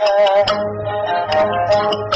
[0.00, 0.50] Thank
[1.94, 2.09] you.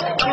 [0.00, 0.31] Thank you.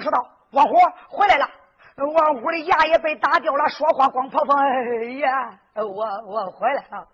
[0.00, 0.18] 说道
[0.52, 0.74] ：“王虎
[1.08, 1.48] 回来了！”
[1.96, 7.08] 王虎的牙也被打掉了，说话光跑跑，哎呀，我我回来了。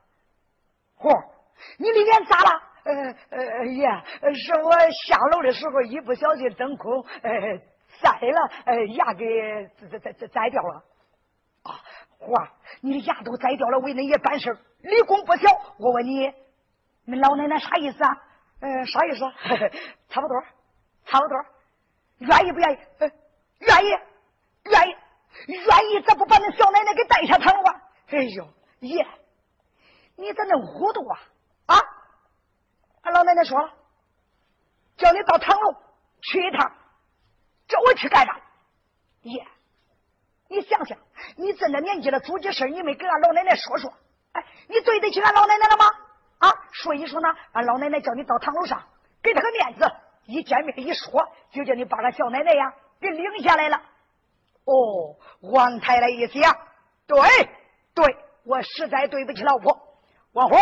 [0.96, 1.08] 虎，
[1.78, 2.62] 你里面咋了？
[2.84, 2.92] 呃
[3.30, 4.72] 呃呀，是我
[5.06, 7.30] 下楼的时候一不小心蹬空，呃
[8.02, 9.24] 栽了，呃牙给
[9.90, 10.84] 栽栽栽栽掉了。
[11.62, 11.80] 啊，
[12.18, 12.34] 虎，
[12.82, 15.48] 你的牙都栽掉了，为恁爷办事立功不小。
[15.78, 16.28] 我问你，
[17.06, 18.22] 恁老奶奶啥意思啊？
[18.60, 19.24] 呃，啥意思？
[20.10, 20.42] 差不多，
[21.06, 21.44] 差不多，
[22.18, 22.78] 愿意不愿意？
[23.58, 23.88] 愿意，
[24.64, 24.96] 愿意。
[25.46, 27.80] 愿意，咋不把那小奶奶给带下堂了？
[28.08, 28.48] 哎呦，
[28.80, 29.06] 爷，
[30.16, 31.20] 你咋那糊涂啊？
[31.66, 31.76] 啊！
[33.02, 33.72] 俺老奶奶说了，
[34.96, 35.74] 叫你到堂楼
[36.22, 36.72] 去一趟，
[37.66, 38.40] 叫我去干啥？
[39.22, 39.46] 爷，
[40.48, 40.96] 你想想，
[41.36, 43.92] 你这那年纪了，做这事你没跟俺老奶奶说说？
[44.32, 45.84] 哎，你对得起俺老奶奶了吗？
[46.38, 46.54] 啊！
[46.72, 48.82] 说一说呢，俺老奶奶叫你到堂楼上，
[49.20, 49.92] 给她个面子，
[50.26, 53.82] 一见面一说，就叫你把个小奶奶呀给领下来了。
[54.64, 56.56] 哦，王太太一想，
[57.06, 57.18] 对
[57.94, 59.78] 对，我实在对不起老婆。
[60.32, 60.56] 王虎，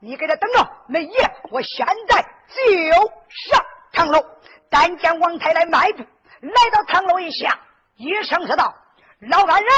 [0.00, 4.24] 你给他等着，那爷我现在就上堂楼。
[4.68, 6.04] 但见王太太迈步
[6.40, 7.58] 来到堂楼一下，
[7.96, 8.74] 一声说道
[9.20, 9.72] ：“老安人，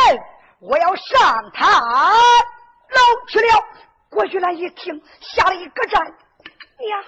[0.61, 3.65] 我要上堂楼去了。”
[4.11, 6.05] 郭玉兰一听，吓了一个战。
[6.07, 7.05] 呀，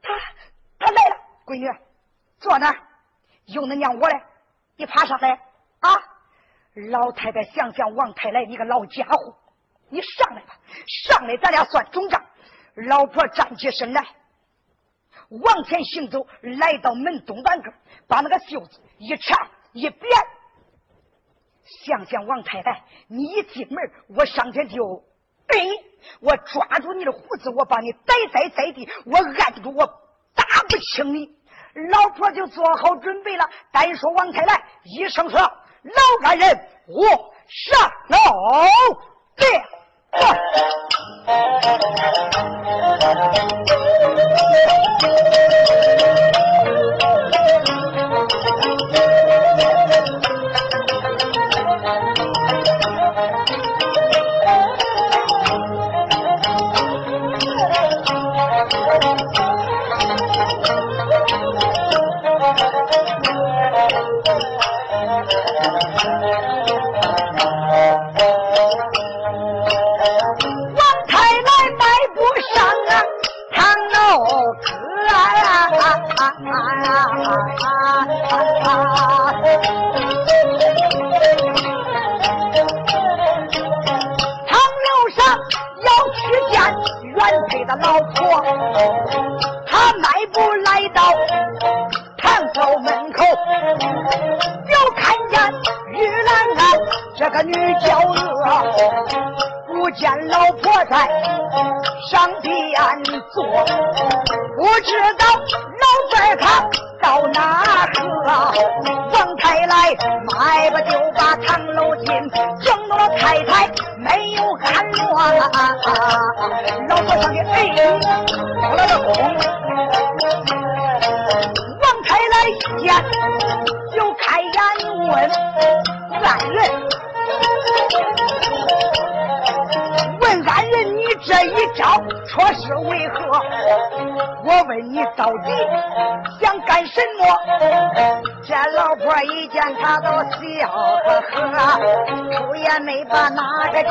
[0.00, 0.14] 他
[0.78, 1.16] 他来了，
[1.48, 1.66] 闺女
[2.38, 2.76] 坐那儿，
[3.46, 4.22] 有恁娘我嘞，
[4.76, 5.30] 你爬上来。
[5.80, 5.90] 啊，
[6.90, 9.38] 老太太，想想王太来，你个老家伙，
[9.88, 10.58] 你上来吧，
[11.08, 12.22] 上来，咱俩算总账。
[12.74, 14.04] 老婆站起身来，
[15.30, 17.72] 往前行走，来到门东半根，
[18.06, 20.12] 把那个袖子一长一扁。
[21.84, 25.04] 想想王太太，你一进门，我上前就，
[25.46, 25.56] 哎，
[26.20, 29.86] 我抓住你的胡子，我把你逮在在地，我按住，我
[30.34, 31.37] 打不轻你。
[31.90, 33.48] 老婆就做好准备了。
[33.70, 35.38] 单说王太来，一声说。
[35.40, 37.06] 老干人，我
[37.48, 38.68] 上楼王
[39.36, 39.58] 太来
[40.12, 40.28] 迈
[41.70, 41.86] 步
[43.00, 43.08] 上
[45.82, 45.87] 啊。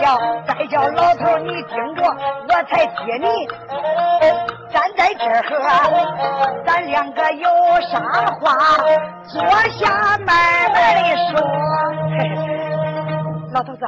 [0.01, 0.17] 叫？
[0.47, 3.47] 再叫老头你听着，我才接你
[4.71, 7.49] 站在这儿，咱两个有
[7.81, 7.99] 啥
[8.39, 8.55] 话，
[9.27, 9.41] 坐
[9.71, 11.39] 下慢慢的说。
[13.53, 13.85] 老头子，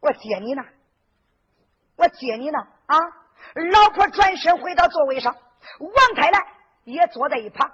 [0.00, 0.62] 我接你呢。
[1.96, 2.98] 我接你呢啊！
[3.72, 5.34] 老婆转身回到座位上，
[5.80, 6.46] 王太太
[6.84, 7.70] 也坐在一旁。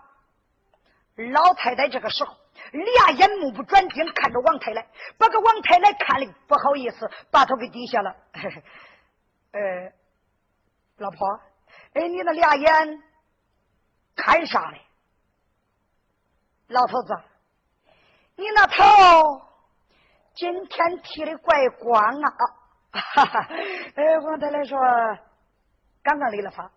[1.32, 2.32] 老太太这个时候
[2.70, 4.86] 俩眼目不转睛看着王太太，
[5.18, 8.16] 把个王太太看的不好意思，把头给低下了。
[9.52, 9.92] 呃，
[10.96, 11.40] 老婆，
[11.94, 13.02] 哎，你那俩眼
[14.16, 14.80] 看啥嘞？
[16.68, 17.14] 老头子，
[18.36, 19.42] 你那头
[20.34, 22.30] 今天剃的怪光啊！
[22.92, 23.48] 哈哈，
[23.94, 24.78] 哎，王太太说，
[26.02, 26.70] 刚刚理了发，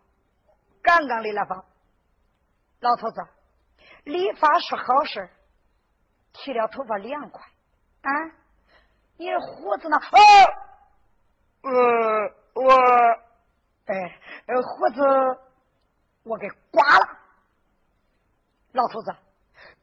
[0.82, 1.64] 刚刚理了发。
[2.82, 3.26] 老头子，
[4.04, 5.30] 理发是好事，
[6.38, 7.44] 剃了头发凉快。
[8.02, 8.12] 啊，
[9.18, 9.98] 你的胡子呢？
[9.98, 10.20] 哦，
[11.62, 12.72] 呃，我，
[13.86, 15.40] 哎，呃胡子
[16.24, 17.20] 我给刮了。
[18.74, 19.16] 老头子，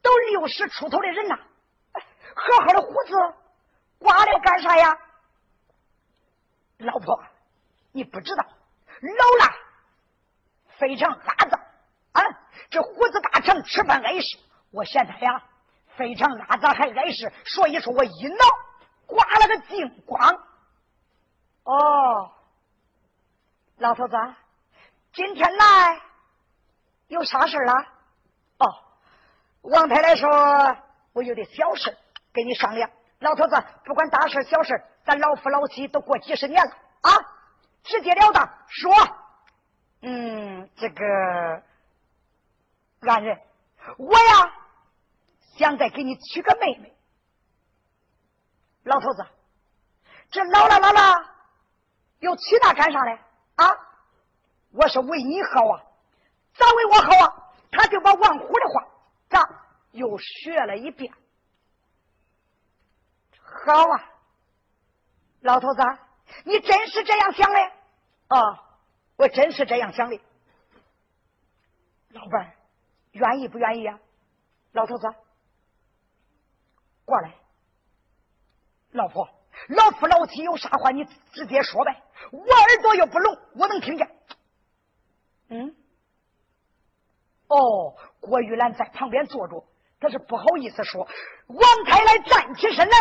[0.02, 3.34] 都六十出头的人了，好好的胡子
[3.98, 4.98] 刮了干啥呀？
[6.78, 7.24] 老婆，
[7.92, 9.54] 你不知道，老了
[10.78, 11.60] 非常阿脏
[12.12, 12.22] 啊！
[12.70, 14.38] 这胡子大成，吃饭碍事。
[14.70, 15.42] 我现在呀，
[16.02, 18.44] 非常阿脏还碍事，所以说我一闹
[19.06, 20.34] 刮了个精光。
[21.62, 22.32] 哦，
[23.76, 24.16] 老头子，
[25.12, 26.00] 今天来
[27.06, 27.72] 有啥事了？
[28.58, 28.66] 哦，
[29.60, 30.28] 王太太说
[31.12, 31.96] 我有点小事
[32.32, 32.90] 跟你商量。
[33.20, 34.84] 老头子，不管大事小事。
[35.04, 36.72] 咱老夫老妻都过几十年了
[37.02, 37.10] 啊！
[37.84, 38.92] 直截了当说，
[40.00, 41.62] 嗯，这个
[43.02, 43.40] 安人，
[43.98, 44.52] 我呀
[45.62, 46.92] 想再给你娶个妹妹。
[48.82, 49.24] 老头子，
[50.30, 51.24] 这老了老了，
[52.18, 53.18] 又娶她干啥嘞？
[53.54, 53.70] 啊！
[54.72, 55.84] 我是为你好啊，
[56.54, 57.54] 咋为我好啊？
[57.70, 58.86] 他就把王虎的话
[59.28, 59.48] 咋
[59.92, 61.14] 又学了一遍。
[63.40, 64.10] 好啊。
[65.42, 65.82] 老头子，
[66.44, 67.58] 你真是这样想的？
[68.28, 68.64] 啊，
[69.16, 70.20] 我真是这样想的。
[72.08, 72.56] 老伴儿，
[73.12, 73.98] 愿意不愿意啊？
[74.72, 75.14] 老头子，
[77.04, 77.34] 过来。
[78.92, 79.28] 老婆，
[79.68, 84.10] 老夫老妻有啥话你直接说呗，我耳朵又不聋，我能听见。
[85.48, 85.74] 嗯？
[87.48, 89.64] 哦，郭玉兰在旁边坐着，
[90.00, 91.06] 他是不好意思说。
[91.48, 92.96] 王太来站起身来，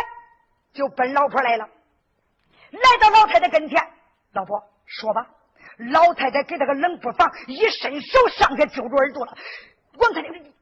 [0.74, 1.70] 就奔老婆来了。
[2.72, 3.81] 来到老太太跟前，
[4.34, 5.27] 老婆说吧。
[5.77, 9.38] 老太太给他个冷不防，一伸手上去揪住耳朵了。
[9.93, 10.53] 王太太，你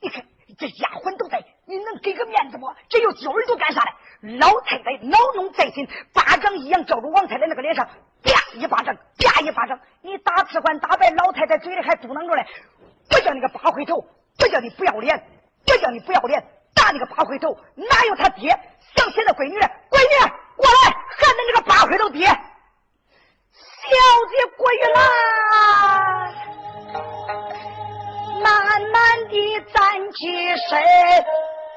[0.00, 0.26] 你看，
[0.58, 2.72] 这丫鬟都在，你能给个面子不？
[2.88, 4.38] 这又揪耳朵干啥嘞？
[4.38, 7.86] 老太太恼怒在心，巴掌一扬，照住王太太那个脸上，
[8.22, 9.78] 啪一巴掌，啪一巴掌。
[10.00, 12.46] 你打吃官打败老太太嘴里还嘟囔着嘞，
[13.10, 14.00] 不叫你个八回头，
[14.38, 15.26] 不叫你不要脸，
[15.66, 16.42] 不叫你不要脸，
[16.74, 18.48] 打你个八回头，哪有他爹
[18.96, 19.66] 想起那闺女来？
[19.90, 20.96] 闺女过来。
[21.18, 22.34] 喊你这个八回头爹，小
[24.30, 25.00] 姐过玉兰，
[28.42, 30.78] 慢慢的站起身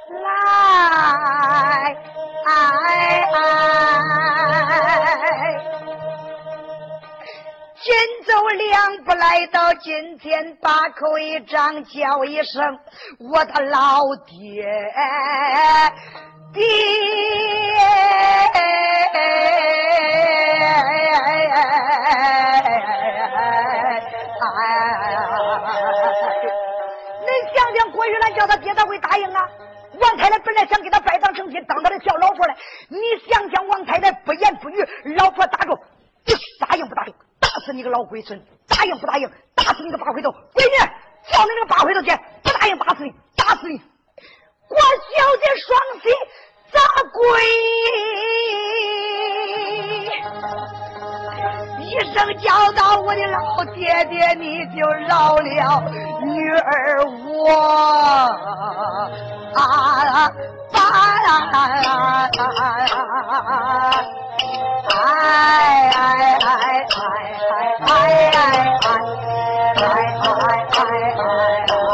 [0.09, 1.95] 来，
[7.81, 7.93] 紧
[8.25, 12.79] 走两步来到今天，把口一张，叫一声
[13.19, 14.65] 我的老爹。
[16.51, 16.65] 爹，
[27.25, 29.47] 恁想想郭玉兰叫他爹，他会答应啊？
[30.01, 32.55] 王太太本来想给他拜堂成亲，当他的小老婆来。
[32.89, 32.97] 你
[33.29, 34.87] 想想，王太太不言不语，
[35.17, 35.77] 老婆打住，
[36.25, 37.13] 你答应不答应？
[37.39, 38.39] 打死你个老龟孙！
[38.67, 39.29] 答应不答应？
[39.55, 40.29] 打死你个八回头！
[40.29, 40.77] 闺女，
[41.31, 42.15] 叫你那个八回头去！
[42.43, 43.13] 不答应，打死你！
[43.35, 43.81] 打死你！
[44.67, 45.67] 郭小姐双
[46.03, 46.09] 膝
[46.71, 46.79] 砸
[47.11, 47.19] 跪，
[51.83, 55.83] 一声叫道：“我的老爹爹，你就饶了
[56.21, 57.49] 女儿我
[59.55, 60.29] 啊！”
[60.71, 61.13] 哎
[65.93, 66.07] 哎
[66.39, 67.35] 哎哎哎
[67.85, 69.03] 哎哎哎哎
[71.67, 71.88] 哎！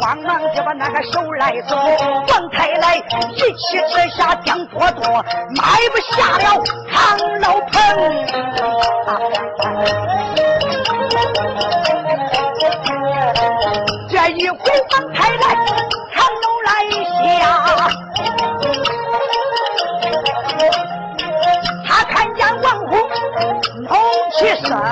[0.00, 5.24] 慌忙就把那个手来走，王太来一气之下将多多，
[5.56, 5.62] 埋
[5.92, 6.62] 不下了
[6.92, 7.72] 唐老棚。
[14.08, 14.58] 这一回
[14.92, 15.42] 王太来
[16.14, 16.70] 唐楼来
[17.18, 17.42] 下，
[21.86, 22.90] 他看见王虎
[23.82, 23.90] 怒
[24.38, 24.86] 气生啊！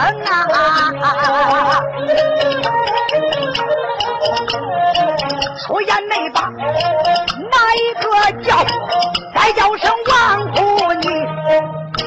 [5.66, 8.06] 出言没把哪一个
[8.44, 8.64] 叫？
[9.34, 11.08] 再叫声王虎，你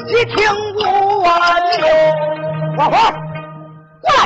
[0.05, 0.37] 你听
[0.77, 1.27] 我
[1.59, 1.77] 的，
[2.77, 2.93] 王虎
[4.01, 4.17] 过来。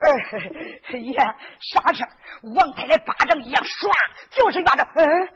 [0.00, 1.18] 哎爷，
[1.60, 2.06] 啥事
[2.54, 3.90] 王太太巴掌一样，唰，
[4.30, 4.86] 就是巴掌。
[4.94, 5.28] 嗯，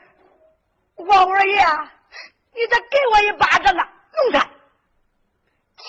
[0.95, 1.57] 王二爷，
[2.55, 3.89] 你再给我一巴掌啊！
[4.31, 4.47] 弄他，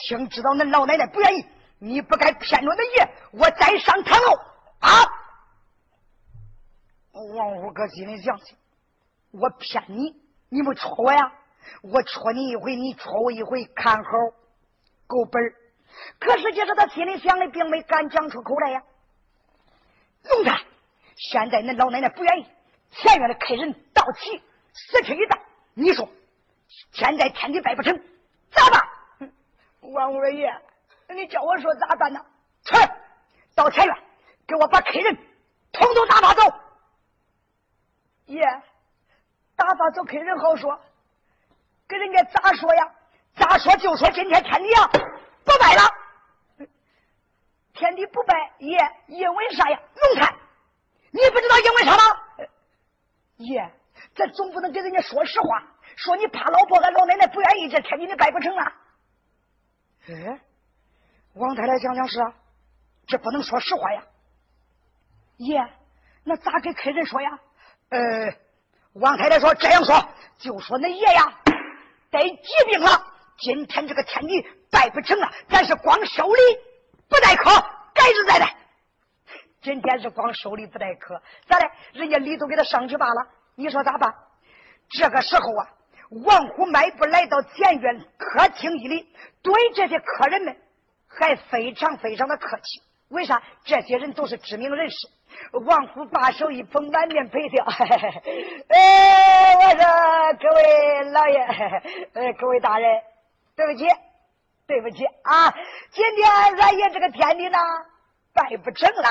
[0.09, 1.47] 听知道恁老奶奶不愿意，
[1.78, 4.35] 你不该骗着恁爷，我再上堂楼
[4.81, 4.90] 啊！
[7.12, 8.38] 王五哥心里想：
[9.33, 10.16] 我骗你，
[10.49, 11.33] 你不戳我呀？
[11.83, 14.11] 我戳你一回，你戳我一回，看好
[15.07, 15.54] 够本儿
[16.19, 18.83] 可是，就是他心里想的，并没敢讲出口来呀。
[20.25, 20.59] 弄他，
[21.16, 22.47] 现在恁老奶奶不愿意，
[22.90, 24.42] 前院的客人到齐，
[24.73, 25.38] 死吃一到。
[25.75, 26.09] 你说，
[26.92, 27.95] 现在天地拜不成，
[28.50, 29.31] 咋办？
[29.83, 30.50] 王五爷，
[31.11, 32.25] 你叫我说咋办呢？
[32.64, 32.75] 去，
[33.54, 33.97] 到前院，
[34.47, 35.14] 给我把客人
[35.73, 36.62] 统统打发走。
[38.26, 38.43] 爷，
[39.57, 40.81] 打发走客人好说，
[41.88, 42.95] 给人家咋说呀？
[43.35, 46.69] 咋说就说今天天地啊不拜了，
[47.73, 49.81] 天地不拜，爷因为啥呀？
[49.95, 50.35] 奴才，
[51.11, 52.47] 你不知道因为啥吗？
[53.38, 53.73] 爷，
[54.14, 58.73] 咱总不能给人家说实话，说你怕老婆俺老奶奶不愿意，这天地你拜不成啊？
[60.09, 60.41] 哎，
[61.35, 62.35] 王太太讲讲是啊，
[63.07, 64.05] 这不能说实话呀。
[65.38, 65.67] 爷，
[66.25, 67.41] 那咋给客人说呀？
[67.92, 68.34] 呃，
[68.94, 69.94] 王太太说：“这样说，
[70.38, 71.30] 就说恁爷呀
[72.11, 73.06] 得疾病了，
[73.38, 76.40] 今天这个天地拜不成了，咱是光收礼
[77.11, 77.50] 不带客，
[77.92, 78.56] 改日再来。
[79.61, 81.70] 今天是光收礼不带客，咋的？
[81.92, 83.28] 人家礼都给他上去罢了。
[83.56, 84.14] 你说咋办？
[84.88, 85.68] 这个时候啊，
[86.25, 90.56] 王虎迈步来到前院客厅一里，对这些客人们
[91.08, 92.80] 还非常非常的客气。
[93.08, 93.42] 为啥？
[93.64, 94.96] 这些人都是知名人士。”
[95.67, 97.65] 王虎把手一捧，满面陪笑。
[98.69, 99.83] 哎，我说
[100.41, 101.41] 各位老爷，
[102.15, 103.03] 呃，各位大人，
[103.57, 103.87] 对不起，
[104.67, 105.55] 对不起啊！
[105.91, 107.59] 今天俺爷这个天地呢，
[108.33, 109.09] 拜不成了。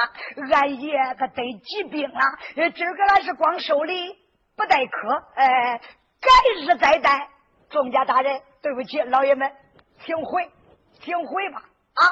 [0.51, 2.19] 俺爷他得疾病了，
[2.55, 4.17] 今儿个俺是光收礼
[4.55, 5.23] 不待客。
[5.35, 5.79] 哎，
[6.19, 7.29] 改日再待。
[7.69, 9.49] 众家大人，对不起，老爷们，
[10.03, 10.51] 请回，
[10.99, 11.63] 请回吧。
[11.93, 12.03] 啊！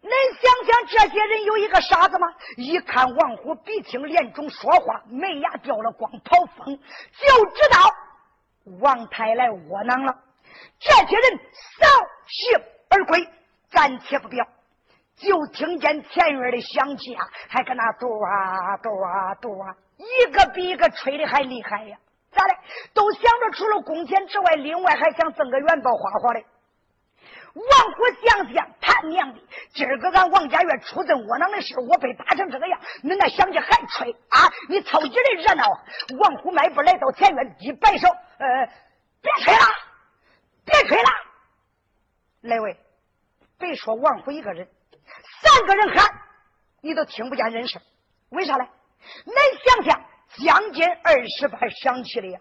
[0.00, 2.28] 恁想想，这些人有一个傻子吗？
[2.56, 7.94] 一看王虎鼻青脸肿，说话没牙掉了光，跑风，就知道
[8.80, 10.14] 王太来窝囊了。
[10.78, 11.38] 这些人
[11.78, 11.86] 扫
[12.26, 13.28] 兴而归，
[13.70, 14.46] 暂且不表。
[15.16, 21.98] 就听见前院的响起啊，还搁那嘟啊嘟啊嘟啊，一个比一个吹的还厉害呀！
[22.30, 22.54] 咋的？
[22.94, 26.44] 都想着除了工钱之外，另外还想挣个元宝花花的。
[27.54, 29.40] 王虎想想，他娘的，
[29.74, 34.50] 今儿个咱王家院出这窝囊的事，我被打成这个样，恁那想起还吹啊？
[34.68, 35.64] 你凑几的热闹？
[36.18, 38.66] 王虎迈步来到前院，一摆手，呃，
[39.22, 39.60] 别吹了，
[40.64, 41.10] 别吹了。
[42.40, 42.76] 来位，
[43.58, 44.68] 别说王虎一个人，
[45.42, 46.20] 三个人喊，
[46.80, 47.80] 你都听不见人声。
[48.30, 48.68] 为啥嘞？
[49.26, 50.04] 恁想想，
[50.44, 52.40] 将近二十班响起的呀，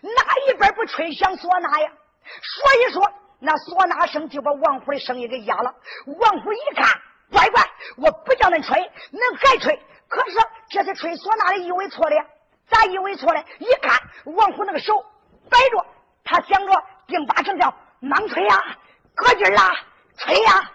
[0.00, 0.10] 哪
[0.48, 1.92] 一边不吹响唢呐呀？
[2.24, 3.12] 所以说。
[3.40, 5.74] 那唢呐声就把王虎的声音给压了。
[6.06, 6.86] 王虎一看，
[7.30, 7.62] 乖乖，
[7.96, 8.76] 我不叫恁吹，
[9.12, 9.80] 恁还吹。
[10.08, 12.26] 可是这是吹唢呐的，以为错了，
[12.68, 13.44] 咋以为错了？
[13.58, 15.04] 一看王虎那个手
[15.48, 15.86] 摆着，
[16.24, 16.72] 他想着
[17.06, 18.76] 定八成叫忙吹呀，
[19.14, 19.74] 可劲儿啦，
[20.18, 20.70] 吹呀，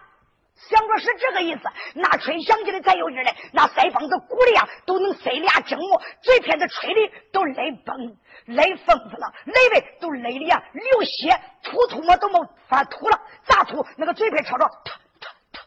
[0.70, 1.62] 想着是这个意思。
[1.94, 8.18] 那吹响起来才有劲嘞，那腮帮子鼓的呀，都能塞俩精膜，嘴片子吹的都累崩。
[8.46, 13.84] 累疯子了，累的都累的呀，流血吐吐沫都没法吐了，咋吐？
[13.98, 15.62] 那个嘴皮朝着，吐吐吐，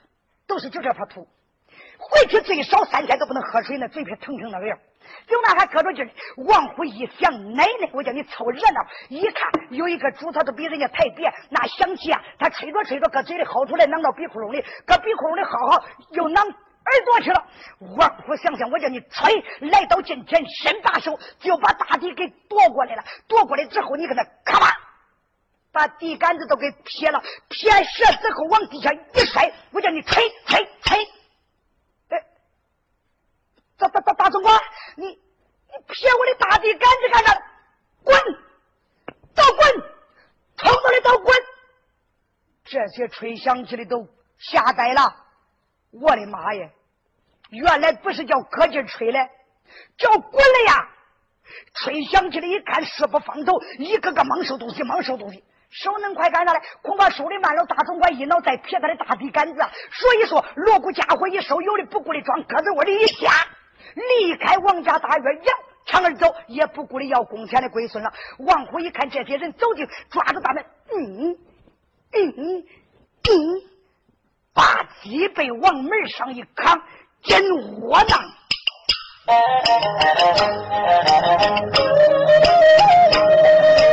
[0.47, 1.27] 都是就这法吐。
[1.99, 4.79] 回去最少三天都不能喝水，那嘴皮疼成那个样。
[5.27, 6.11] 就那还搁着劲儿。
[6.37, 8.87] 王虎一想，奶奶，我叫你凑热闹。
[9.09, 16.45] 一看有一个主，他都比人家抬别，那响气啊，他吹着吹着，搁嘴里薅出来，囊到鼻窟窿里，搁鼻窟窿里薅薅，又囊。
[16.91, 17.45] 耳朵去了，
[17.99, 23.05] 王虎想想，我叫你吹，来到近前，伸把手就把大地给夺过来了。
[23.27, 24.73] 夺过来之后，你给他咔吧，
[25.71, 30.99] 把地杆子都给撇了，撇折之后往地下一摔，我叫你吹吹吹。
[33.79, 34.61] 大大大大总管，
[34.97, 35.17] 你你
[35.87, 37.43] 撇我的大地杆子干啥？
[38.03, 38.17] 滚，
[39.35, 39.91] 都滚，
[40.57, 41.35] 冲着的都滚。
[42.65, 45.15] 这些吹响起的都吓呆了，
[45.91, 46.69] 我的妈呀！
[47.51, 49.31] 原来不是叫搁劲吹嘞，
[49.97, 50.89] 叫滚了呀！
[51.73, 56.61] 吹响起来一看，势不放头，一个个猛收东西，猛收东西，手能快干啥嘞？
[56.83, 59.61] 恐怕收的慢了，大总管一脑袋撇他的大地杆子。
[59.93, 63.31] 所以说，锣鼓家伙一收，有的不顾的装鸽子窝里一下，
[63.95, 65.45] 离开王家大院，扬
[65.87, 68.13] 长而走，也不顾的要工钱的龟孙了。
[68.39, 71.39] 王虎一看这些人走进，抓住大门，嗯
[72.13, 72.67] 嗯
[73.29, 73.63] 嗯，
[74.55, 76.83] 把脊背往门上一扛。
[77.21, 78.33] 真窝囊！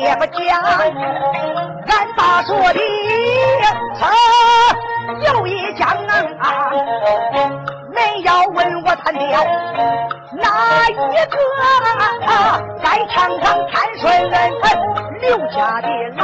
[0.00, 0.58] 也不讲，
[1.86, 2.80] 俺爸说的
[3.98, 4.00] 他
[5.26, 5.86] 有一讲
[6.38, 6.48] 啊，
[7.92, 9.20] 没要问我他爹
[10.32, 10.98] 哪一个
[12.82, 14.08] 该尝尝看顺
[15.20, 16.18] 刘家的郎。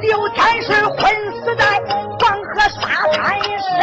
[0.00, 0.98] 刘天顺昏
[1.42, 1.64] 死在
[2.20, 2.80] 黄河沙
[3.12, 3.18] 滩
[3.80, 3.82] 上。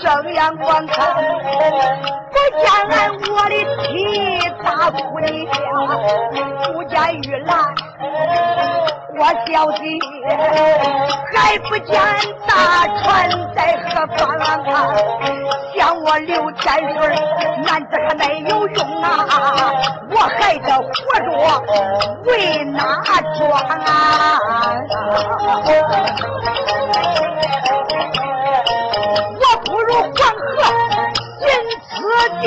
[0.00, 1.14] 正阳光看，
[2.30, 3.86] 不见俺我的妻
[4.62, 5.56] 大哭的叫，
[6.72, 7.50] 不见玉兰。
[9.18, 9.98] 我小心，
[11.34, 11.90] 还不见
[12.46, 13.58] 大船在
[13.88, 14.46] 何方啊？
[15.76, 17.00] 想我刘天顺，
[17.64, 19.06] 男子还没有用啊！
[20.10, 20.86] 我还得活
[21.24, 21.28] 着
[22.26, 23.02] 为哪
[23.36, 23.50] 桩
[23.84, 23.86] 啊？
[29.40, 29.44] 我
[29.88, 30.46] 如黄河
[31.40, 31.48] 行
[31.88, 31.88] 此
[32.42, 32.44] 地，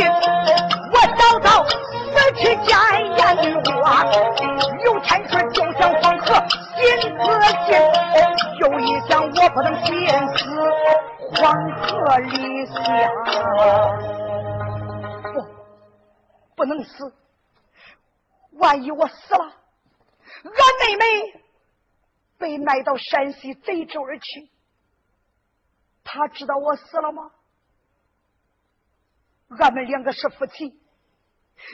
[0.93, 2.69] 我早早死去见
[3.17, 3.43] 阎女
[3.82, 3.82] 花。
[4.84, 6.25] 刘天顺就像黄河
[6.75, 7.10] 行此
[7.65, 7.67] 地，
[8.60, 9.89] 有一想我不能心
[10.38, 10.39] 死
[11.41, 11.41] 黄
[11.82, 11.82] 河
[12.19, 12.30] 里
[12.67, 12.71] 下，
[15.34, 15.36] 不，
[16.56, 17.12] 不能死。
[18.60, 19.43] 万一我死了，
[20.43, 21.04] 俺妹妹
[22.38, 24.50] 被卖到山西贼州而去。
[26.13, 27.32] 他知道我死了吗？
[29.60, 30.78] 俺们两个是夫妻，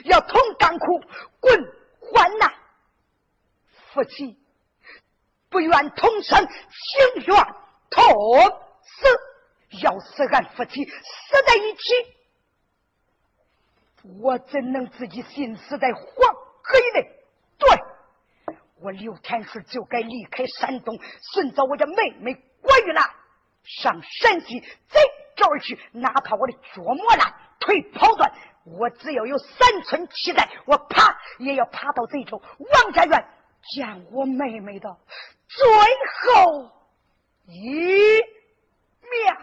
[0.04, 1.00] 要同甘苦，
[1.40, 1.50] 共
[2.00, 2.54] 患难。
[3.92, 4.38] 夫妻
[5.48, 7.36] 不愿同生，情愿
[7.90, 8.04] 同
[8.82, 9.78] 死。
[9.82, 11.80] 要死，俺夫妻死在一起，
[14.20, 16.04] 我怎能自己心死在黄
[16.62, 17.12] 河以内？
[17.58, 17.68] 对，
[18.80, 20.96] 我刘天顺就该离开山东，
[21.34, 23.17] 寻找我的妹妹郭玉兰。
[23.80, 25.00] 上山西贼
[25.36, 28.32] 找而去，哪怕我的脚磨烂，腿跑断，
[28.64, 33.28] 我只要有三寸气在，我爬也要爬到贼州王家院
[33.74, 34.96] 见我妹妹的
[35.46, 35.68] 最
[36.34, 36.72] 后
[37.46, 37.70] 一
[39.10, 39.36] 面。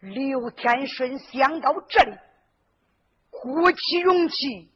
[0.00, 2.16] 刘天顺想到这里，
[3.30, 4.70] 鼓起勇气。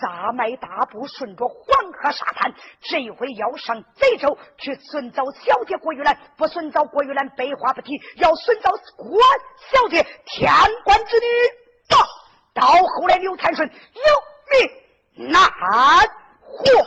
[0.00, 6.16] 撒迈大步，顺着黄河沙滩，这回要上贼州去寻找小姐郭玉兰。
[6.36, 9.18] 不寻找郭玉兰，白话不提；要寻找郭
[9.72, 10.52] 小姐，天
[10.84, 11.26] 官之女。
[11.88, 11.98] 到
[12.54, 13.74] 到后来，刘天顺有
[14.52, 14.70] 名
[15.32, 15.50] 难
[16.40, 16.86] 活了。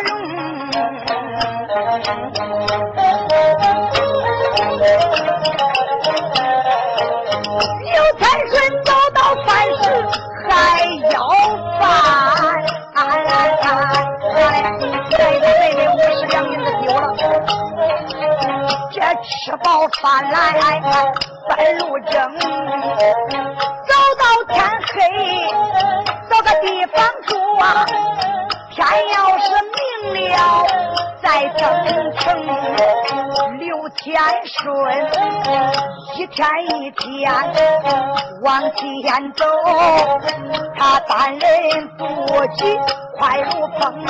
[0.00, 0.21] 女花
[36.32, 36.48] 一天
[36.80, 37.28] 一天
[38.42, 39.44] 往前走，
[40.78, 42.06] 他单人独
[42.56, 42.74] 骑
[43.18, 44.06] 快如风。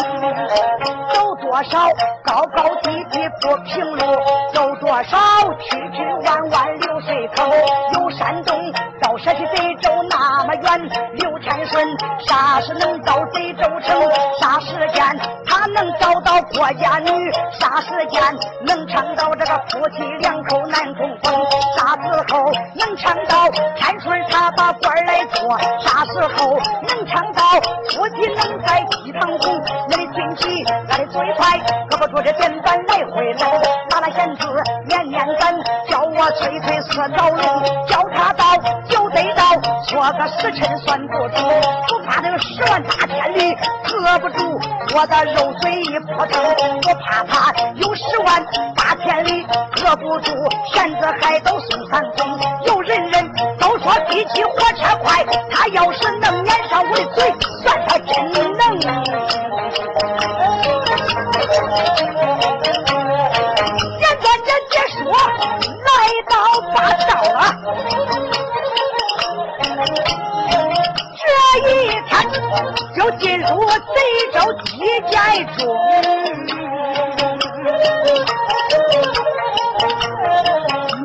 [1.13, 1.89] 走多少
[2.23, 4.05] 高高低低不平路，
[4.55, 5.19] 走多少
[5.59, 7.43] 曲曲弯弯流水口。
[7.95, 11.85] 有山东到山西贼州那么远，刘天顺。
[12.21, 14.01] 啥时能到贼州城？
[16.40, 17.33] 郭家女？
[17.59, 18.23] 啥时间
[18.64, 21.33] 能抢到这个夫妻两口难重逢？
[21.77, 25.59] 啥时候能抢到天顺他把官来做？
[25.81, 27.42] 啥时候能抢到
[27.90, 29.61] 夫妻能在戏堂红？
[29.88, 31.59] 你的军旗，那的嘴快，
[31.90, 33.47] 胳膊拄着电板来回走。
[33.90, 34.47] 拿了弦子
[34.87, 35.55] 念念咱，
[36.23, 37.43] 我催催四条龙，
[37.89, 38.55] 叫他到
[38.89, 39.43] 就得到，
[39.89, 41.43] 说个时辰算不准，
[41.89, 42.21] 不怕。
[42.21, 44.61] 那个十万大千里搁不住
[44.95, 46.41] 我的肉嘴一扑腾，
[46.87, 50.33] 我怕他有十万大千里搁不住
[50.73, 59.22] 骗子还都送三封，有人人都说比起火车快，他要是能撵上我的嘴，算他真能。
[66.75, 67.39] 到八道了。
[71.19, 71.25] 这
[71.69, 71.71] 一
[72.09, 72.11] 天
[72.97, 73.97] 就进入贼
[74.33, 74.71] 州地
[75.09, 75.13] 界
[75.57, 75.61] 中，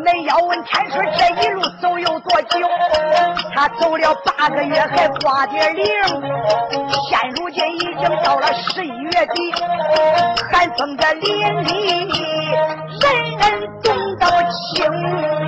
[0.06, 2.60] 你要问天顺这一路走有多久？
[3.53, 5.86] 他走了八个月还挂点零，
[7.10, 9.53] 现如今已经到了十一月底，
[10.51, 11.75] 寒风的凛凛，
[13.01, 13.06] 人
[13.38, 13.43] 人
[13.82, 14.30] 冻到
[14.75, 15.46] 清。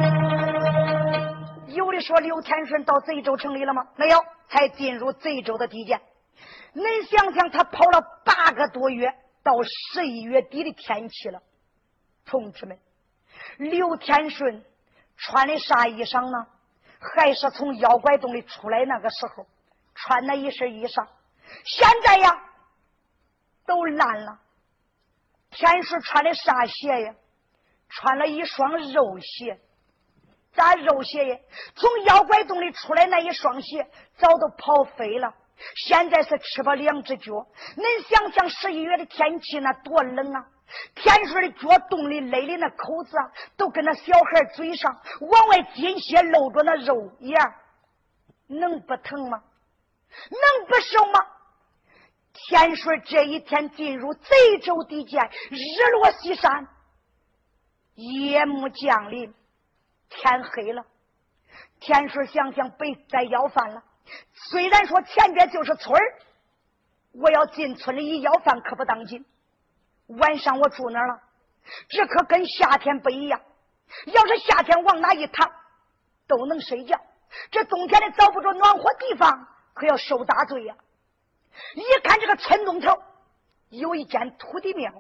[2.01, 3.88] 说刘天顺到贼州城里了吗？
[3.95, 5.99] 没有，才进入贼州的地界。
[6.73, 11.41] 恁想想，他跑了八个多月，到十一月底的天气了，
[12.25, 12.79] 同志们。
[13.57, 14.63] 刘天顺
[15.17, 16.47] 穿的啥衣裳呢？
[16.99, 19.47] 还是从妖怪洞里出来那个时候
[19.95, 21.07] 穿的一身衣裳。
[21.65, 22.29] 现在呀，
[23.65, 24.39] 都烂了。
[25.49, 27.15] 天顺穿的啥鞋呀？
[27.88, 29.59] 穿了一双肉鞋。
[30.59, 31.37] 咋肉鞋呀？
[31.73, 35.33] 从妖怪洞里出来那一双鞋早都跑飞了。
[35.87, 37.31] 现在是吃饱两只脚。
[37.77, 40.45] 恁想想十一月的天气那多冷啊！
[40.95, 47.53] 天水的脚洞里勒的那口子啊，都跟那小孩嘴上往外紧些露着那肉一样，
[48.47, 49.41] 能不疼吗？
[50.29, 51.19] 能不受吗？
[52.33, 56.67] 天水这一天进入贼州地界，日落西山，
[57.95, 59.33] 夜幕降临，
[60.09, 60.85] 天黑了。
[61.79, 63.83] 天水想想被该要饭了。
[64.33, 66.19] 虽然说前边就是村儿，
[67.13, 69.25] 我要进村里一要饭可不当紧。
[70.07, 71.21] 晚上我住哪儿了？
[71.89, 73.41] 这可跟夏天不一样。
[74.05, 75.51] 要是夏天往哪一躺
[76.27, 76.99] 都能睡觉，
[77.51, 80.75] 这冬天里找不着暖和地方，可要受大罪呀！
[81.75, 83.01] 一看这个村东头
[83.69, 84.91] 有一间土地庙，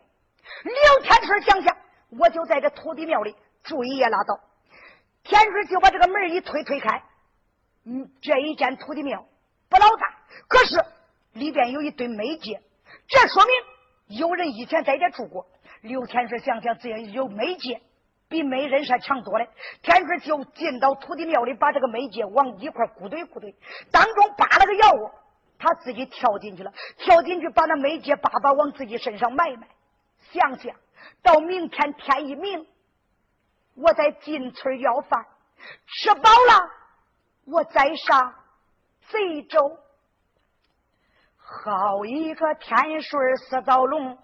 [0.63, 1.77] 刘天顺想想，
[2.09, 4.39] 我就在这土地庙里住一夜拉倒。
[5.29, 7.03] 天顺就把这个门一推推开，
[7.85, 9.23] 嗯，这一间土地庙
[9.69, 10.83] 不老大，可是
[11.33, 12.59] 里边有一堆煤秸，
[13.07, 14.17] 这说明。
[14.17, 15.45] 有人以前在这住过，
[15.81, 17.79] 刘天顺想想，这有媒介，
[18.27, 19.45] 比没人是强多了。
[19.83, 23.53] 天顺就进到土地庙里，把这个媒介往一块鼓堆鼓堆，
[23.91, 25.11] 当中扒了个窑窝，
[25.59, 29.67] 他自己跳进去了，跳进去把那媒介叭叭往自己身上埋埋。
[30.31, 30.75] 想想
[31.21, 32.65] 到明天天一明，
[33.75, 35.25] 我再进村要饭，
[35.87, 36.69] 吃饱了，
[37.45, 38.33] 我再上
[39.09, 39.77] 贼州。
[41.37, 44.17] 好一个天顺四道龙，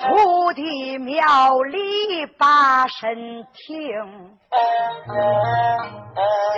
[0.00, 4.38] 土地庙里把身停，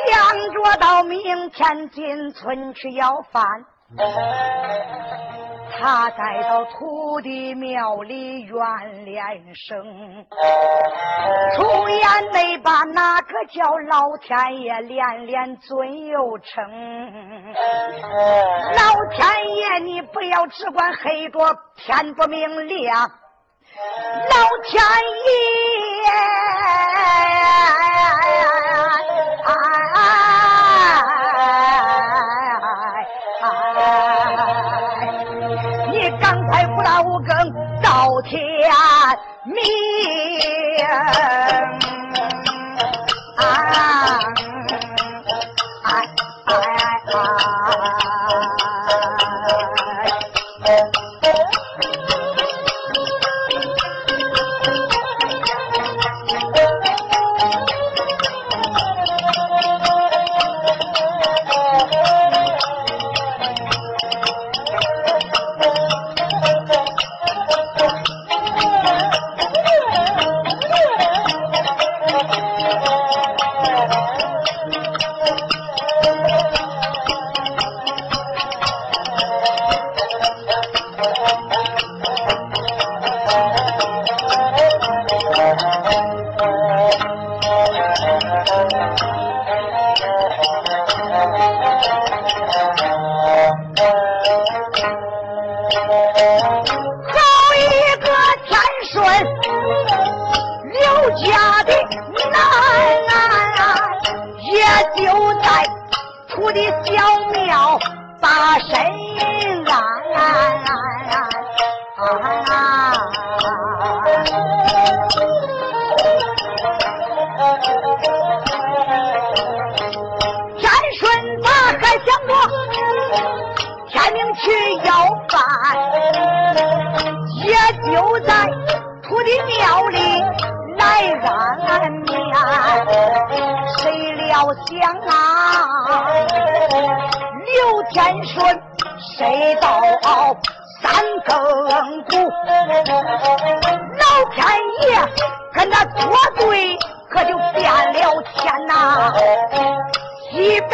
[0.07, 3.45] 想着到明天进村去要饭。
[5.71, 9.21] 他带到土地庙里怨连
[9.55, 10.27] 声，
[11.57, 12.01] 出言
[12.33, 16.65] 没把那个叫老天爷连连尊又称。
[18.75, 19.27] 老天
[19.57, 21.39] 爷，你不要只管黑着
[21.77, 23.11] 天不明亮，
[24.31, 25.33] 老天爷。
[29.47, 30.36] 天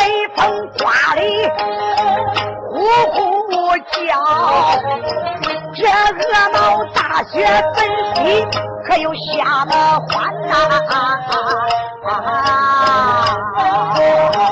[0.02, 0.42] 北风
[0.78, 1.22] 刮里
[2.72, 2.74] 呼
[3.12, 4.10] 呼叫，
[5.76, 6.58] 这鹅毛
[6.92, 7.32] 大雪
[7.76, 7.78] 纷
[8.16, 8.44] 飞，
[8.84, 9.72] 可又下了
[10.08, 10.10] 欢
[10.48, 10.52] 呐！
[13.94, 14.51] 下，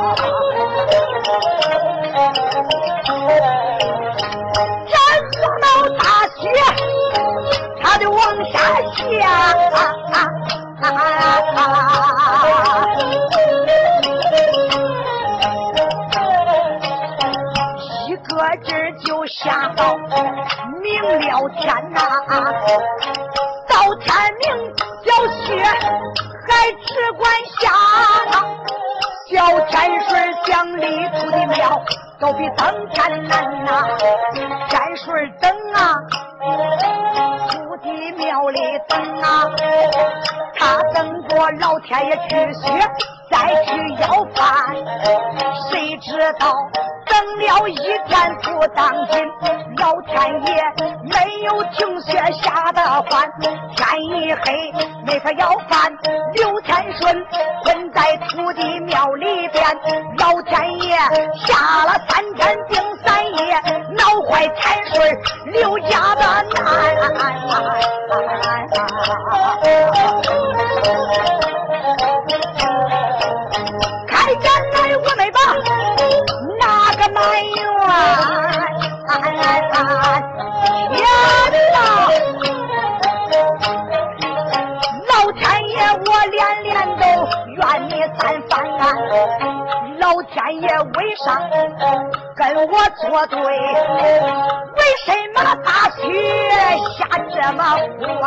[22.31, 22.37] 到
[23.99, 24.47] 天明
[25.05, 25.11] 小
[25.43, 25.65] 雪
[26.47, 27.65] 还只管下，
[29.29, 29.35] 小
[29.67, 29.75] 天
[30.09, 30.11] 水
[30.47, 31.59] 讲里头的庙
[32.21, 33.85] 都比登天难呐，
[34.69, 35.97] 天水等啊。
[37.51, 39.51] 土地庙里等啊，
[40.55, 42.89] 他等着老天爷去雪，
[43.29, 43.71] 再去
[44.03, 44.77] 要饭。
[45.69, 46.55] 谁知道
[47.51, 49.29] 了一天不当心，
[49.77, 50.15] 老天
[50.47, 50.63] 爷
[51.05, 53.29] 没有停雪下的欢，
[53.75, 54.73] 天一黑
[55.05, 55.93] 没法要饭。
[56.35, 57.27] 刘天顺
[57.65, 59.65] 困在土地庙里边，
[60.19, 60.97] 老天爷
[61.45, 63.61] 下了三天定三夜，
[63.97, 65.19] 闹坏天顺
[65.53, 66.23] 刘家的
[66.55, 66.61] 难。
[89.99, 91.39] 老天爷为啥
[92.35, 93.39] 跟我作对？
[94.77, 96.01] 为什么大雪
[96.97, 96.99] 下
[97.31, 97.61] 这么
[97.99, 98.27] 苦啊？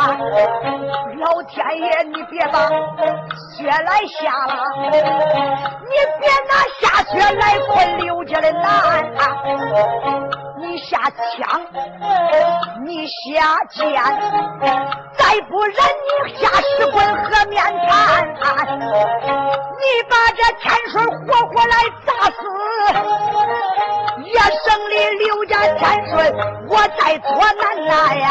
[1.18, 2.56] 老天爷，你别把
[3.56, 4.52] 雪来下了，
[4.90, 8.62] 你别拿下雪来困刘家的难
[9.16, 9.20] 啊！
[10.56, 11.66] 你下枪，
[12.84, 13.82] 你下剑，
[15.18, 17.92] 再不然你下石棍和面盘，
[18.78, 21.74] 你把这天水活活来
[22.06, 22.38] 砸死，
[24.22, 24.30] 也
[24.64, 24.92] 省里
[25.24, 26.14] 刘家天水
[26.68, 27.28] 我再做
[27.60, 28.24] 难呐呀！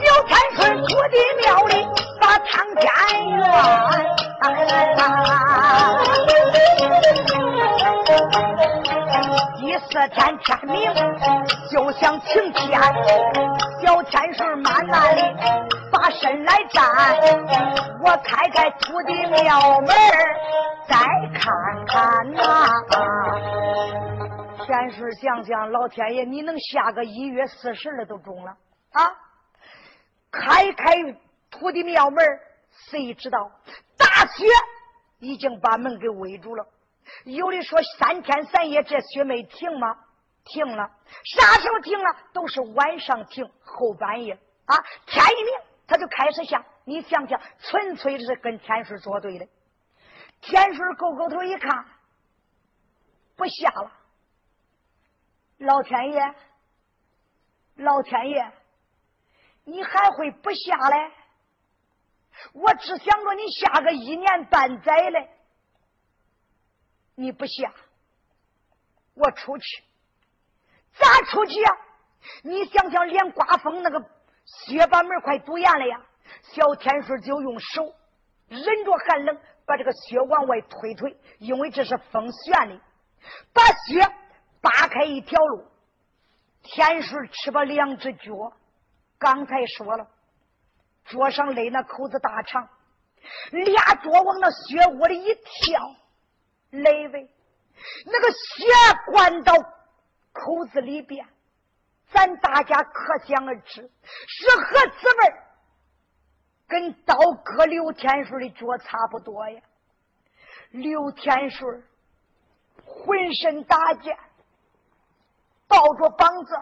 [0.00, 1.72] 刘天顺土地庙里
[2.46, 2.86] 把汤监
[3.28, 3.42] 院。
[9.58, 10.92] 第四天天明，
[11.70, 12.80] 就想晴天。
[13.82, 15.22] 小天顺慢慢的
[15.90, 16.84] 把身来站，
[18.04, 19.88] 我开开土地庙门
[20.88, 20.96] 再
[21.34, 21.52] 看
[21.86, 22.40] 看呐。
[24.64, 28.52] 天顺想想，老天爷，你能下个一月四十了都中了
[28.92, 29.10] 啊！
[30.32, 30.94] 开开
[31.50, 32.24] 土地庙门
[32.90, 33.50] 谁知道
[33.96, 34.44] 大雪
[35.18, 36.66] 已经把门给围住了。
[37.24, 39.98] 有的说三天三夜这雪没停吗？
[40.44, 40.90] 停了，
[41.24, 42.16] 啥时候停了？
[42.32, 45.52] 都是晚上停，后半夜啊，天一明
[45.86, 46.64] 他就开始下。
[46.84, 49.48] 你想想，纯粹是跟天水作对的。
[50.40, 51.84] 天水勾勾头一看，
[53.36, 53.90] 不下了。
[55.58, 56.34] 老天爷，
[57.76, 58.52] 老天爷，
[59.64, 61.10] 你还会不下来？
[62.52, 65.30] 我只想着你下个一年半载嘞。
[67.14, 67.72] 你不下，
[69.14, 69.82] 我出去，
[70.98, 71.70] 咋出去呀？
[72.42, 74.04] 你想想，连刮风那个
[74.44, 76.02] 雪把门快堵严了呀！
[76.42, 77.94] 小天顺就用手
[78.48, 82.80] 忍着寒冷，把这个雪往外推推，因为这是风旋的，
[83.52, 84.12] 把雪
[84.60, 85.66] 扒开一条路。
[86.62, 88.52] 天顺吃吧两只脚，
[89.18, 90.08] 刚才说了，
[91.08, 92.68] 桌上勒那口子大长，
[93.50, 95.80] 俩脚往那雪窝里一跳。
[96.70, 97.30] 雷位，
[98.06, 98.66] 那个血
[99.12, 99.54] 灌到
[100.32, 101.26] 口子里边，
[102.10, 103.88] 咱大家可想而知
[104.26, 105.34] 是何滋味
[106.66, 109.62] 跟刀割刘天顺的脚差不多呀。
[110.70, 111.84] 刘天顺
[112.84, 114.18] 浑身打茧，
[115.68, 116.60] 抱着膀子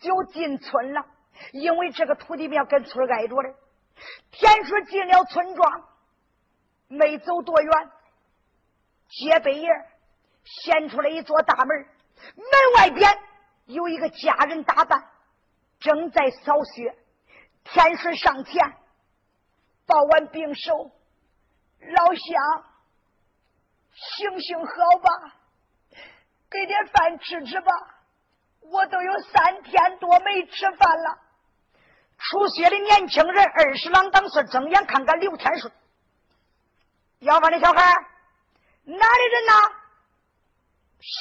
[0.00, 1.06] 就进村了，
[1.52, 3.54] 因为这个土地庙跟村挨着的。
[4.30, 5.88] 天顺进了村庄，
[6.88, 7.90] 没走多远。
[9.08, 9.70] 街北沿
[10.44, 11.68] 显出来一座大门，
[12.34, 13.18] 门外边
[13.66, 15.08] 有一个家人打扮，
[15.80, 16.96] 正在扫雪。
[17.64, 18.76] 天顺上前
[19.86, 20.92] 抱完病手，
[21.80, 22.64] 老乡，
[23.92, 25.36] 行行好吧，
[26.50, 27.72] 给点饭吃吃吧。
[28.60, 31.18] 我都有三天多没吃饭了。
[32.18, 35.72] 出血的年轻人二十郎当时睁眼看看刘天顺，
[37.20, 37.92] 要饭的小孩
[38.84, 39.52] 哪里人呐？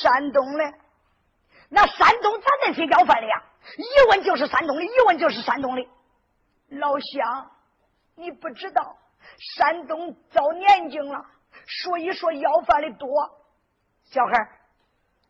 [0.02, 0.74] 山东的。
[1.70, 3.44] 那山东咋那些要饭的呀？
[3.78, 5.88] 一问就是山东的，一问就是山东的。
[6.70, 7.52] 老乡，
[8.16, 8.98] 你不知道，
[9.58, 11.26] 山东早年景了，
[11.68, 13.10] 所以说要饭的多。
[14.06, 14.34] 小孩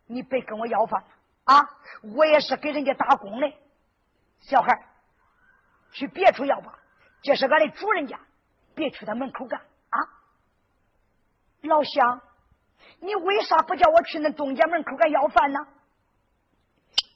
[0.06, 1.08] 你别跟我要饭了
[1.46, 1.70] 啊！
[2.16, 3.52] 我也是给人家打工的。
[4.42, 4.86] 小孩
[5.96, 6.78] 去别处要吧，
[7.22, 8.20] 这是俺的主人家，
[8.76, 9.98] 别去他门口干啊！
[11.62, 12.22] 老乡，
[13.00, 15.60] 你为啥不叫我去那东家门口干要饭呢？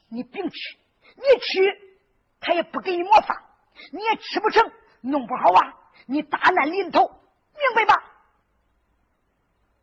[0.07, 0.79] 你别去，
[1.15, 1.99] 你去
[2.39, 3.43] 他也不给你磨饭，
[3.91, 4.71] 你也吃不成，
[5.01, 8.01] 弄不好啊，你大难临头，明白吧？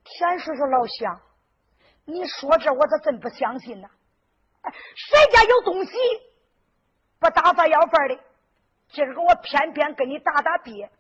[0.05, 1.21] 田叔叔老乡，
[2.07, 3.91] 你说这我咋真不相信呢？
[4.95, 5.93] 谁家有东西
[7.19, 8.19] 不打发要饭的？
[8.93, 10.91] 今儿个我偏偏跟你打打别，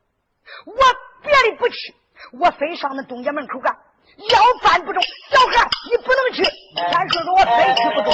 [0.66, 0.74] 我
[1.22, 1.94] 别的不去，
[2.32, 3.76] 我非上那东家门口干。
[4.16, 6.44] 要饭不中，小孩你不能去。
[6.90, 8.12] 咱说说我非去不中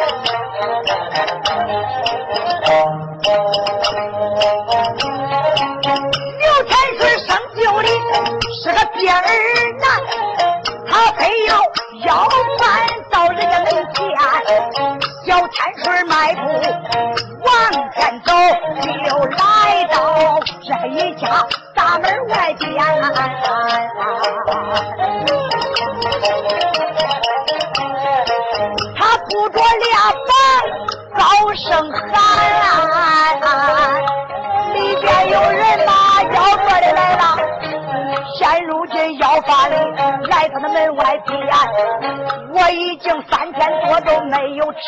[0.00, 0.26] Thank
[3.26, 3.79] you.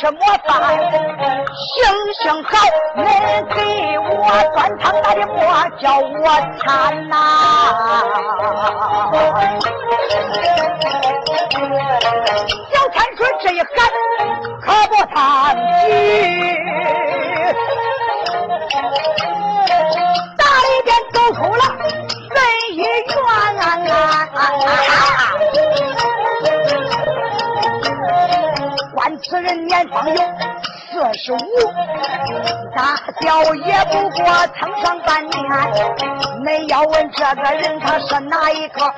[0.02, 0.50] 有吃馍饭，
[1.54, 1.78] 行
[2.24, 2.50] 行好
[2.96, 3.00] 恁
[3.54, 4.10] 给我
[4.52, 5.38] 端汤打的莫，
[5.78, 6.26] 叫我
[6.58, 7.14] 馋呐。
[34.22, 35.34] 也不过曾上半年。
[36.44, 38.92] 恁要问这个人他是哪一个？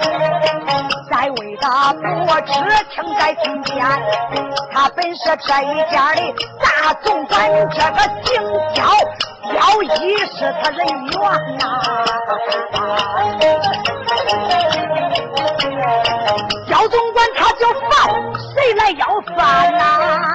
[1.10, 1.68] 在位的
[2.26, 2.52] 不知
[2.90, 3.76] 听在听见，
[4.72, 6.20] 他本是这一家的
[6.62, 8.42] 大总管，这个姓
[8.74, 8.82] 焦，
[9.52, 9.86] 焦一
[10.18, 11.14] 是他人缘
[11.58, 11.62] 呐。
[16.68, 17.88] 焦总管他就犯。
[18.54, 19.06] 谁来要
[19.36, 20.33] 饭呐？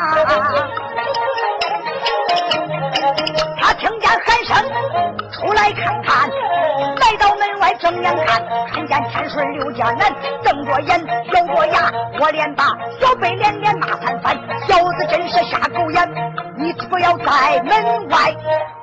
[5.60, 10.10] 来看看，来到门外正眼看，看见天顺刘家男
[10.42, 12.64] 瞪着眼，咬着牙，我连把
[13.02, 16.10] 小辈连连骂三番，小子真是瞎狗眼！
[16.58, 18.34] 你不要在门外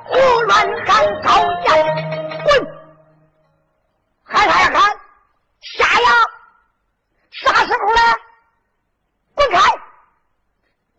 [0.05, 1.67] 胡乱喊高言，
[2.43, 2.67] 滚！
[4.23, 4.95] 喊啥呀喊？
[5.61, 6.09] 瞎呀！
[7.31, 8.01] 啥时候了？
[9.33, 9.59] 滚开！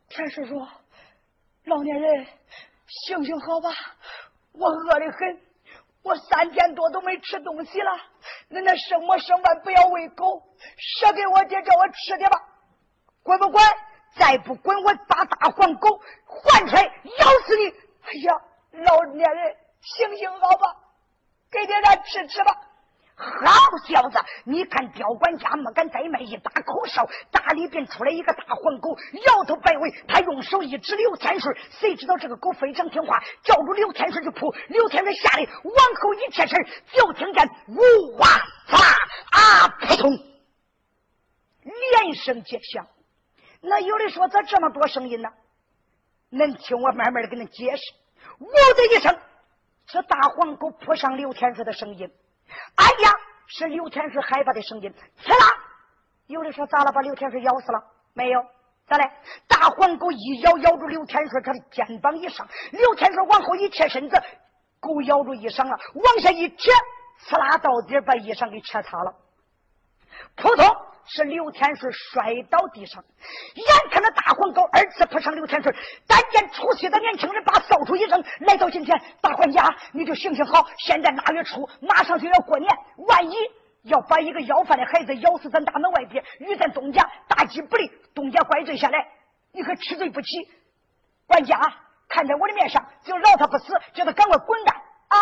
[0.08, 0.68] 田师说
[1.66, 2.26] ：“老年人，
[3.06, 3.70] 行行好吧，
[4.54, 5.40] 我饿得很，
[6.08, 7.92] 我三天多都没吃东西了。
[8.50, 10.42] 恁那剩馍剩饭不要喂狗，
[10.76, 12.40] 舍给我爹，叫我吃的吧。
[13.22, 13.62] 滚不滚？
[14.16, 17.68] 再不滚，我把大黄狗唤出来咬死你！
[18.02, 18.40] 哎呀，
[18.72, 20.76] 老年人，行行好吧，
[21.50, 22.58] 给爹咱吃吃吧。”
[23.18, 23.50] 好
[23.84, 28.96] 小子，你看刁管家没敢怠慢，一把口哨，大里边出来一个大黄狗，
[29.26, 29.90] 摇头摆尾。
[30.06, 34.54] 他用手一指刘天顺，谁知道这个狗非常听话，叫住刘天顺就扑。
[34.68, 38.78] 刘天顺吓得往后一贴身，就听见呜哇啦
[39.32, 40.10] 啊扑通，
[41.64, 42.86] 连声皆响。
[43.60, 45.28] 那有的说咋这么多声音呢？
[46.30, 47.82] 恁听我慢慢的给恁解释。
[48.38, 49.18] 呜的一声，
[49.88, 52.08] 这大黄狗扑上刘天顺的声音。
[52.76, 53.10] 哎呀，
[53.46, 54.92] 是刘天顺害怕的声音。
[55.22, 55.46] 刺啦！
[56.26, 56.92] 有人说咋了？
[56.92, 57.82] 把刘天顺咬死了？
[58.14, 58.44] 没有，
[58.86, 59.10] 咋嘞？
[59.46, 64.22] 大黄狗一咬，咬住刘天顺他的肩膀一上，刘天顺往后一贴身子，
[64.80, 66.72] 狗咬住衣裳了，往下一贴，
[67.20, 69.14] 刺啦到底把衣裳给扯塌了。
[70.36, 70.66] 扑通，
[71.08, 73.02] 是刘天顺摔倒地上，
[73.54, 75.74] 眼看着大黄狗二次扑上刘天顺，
[76.06, 83.34] 但见出血的年轻人把扫帚一扔，来到近前，大管家，你就行行好，现在腊月初马上就要过年，万一
[83.84, 89.08] 要把一个要饭的孩子咬死咱大门外边，与咱东家大吉不利，东家怪罪下来，
[89.52, 90.28] 你可吃罪不起。
[91.26, 91.58] 管家
[92.08, 94.76] 看在我的面上，就饶他不死，叫他赶快滚蛋
[95.08, 95.16] 啊！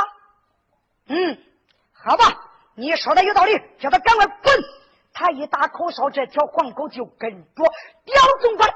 [1.09, 1.39] 嗯，
[1.93, 2.25] 好吧，
[2.75, 4.76] 你说的有道理，叫他赶快滚。
[5.19, 7.65] 他一打口哨，这条黄狗就跟着
[8.05, 8.69] 刁总管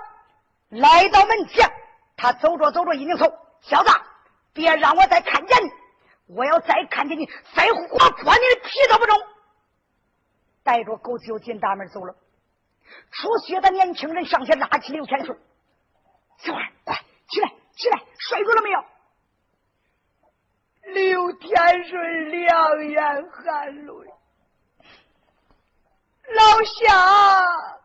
[0.71, 1.71] 来到门前。
[2.17, 3.31] 他走着走着，一拧头，
[3.61, 3.91] 小子，
[4.55, 5.71] 别让我再看见你！
[6.35, 9.21] 我要再看见你，再活泼你的皮都不中！
[10.63, 12.15] 带着狗就进大门走了。
[13.11, 15.39] 出血的年轻人上前拉起刘天顺
[16.41, 16.97] ：“小孩，快
[17.29, 18.03] 起来，起来！
[18.19, 18.83] 摔着了没有？”
[20.95, 23.93] 刘天顺两眼含泪。
[26.37, 27.81] 老夏，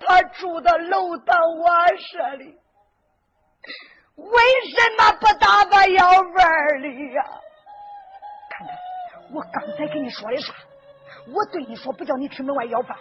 [0.00, 2.58] 他住的楼道瓦舍里，
[4.16, 7.22] 为什么不打发要饭的呀？
[8.50, 8.76] 看看，
[9.32, 10.54] 我刚才跟你说的啥？
[11.28, 12.98] 我对你说，不叫你去门外要饭，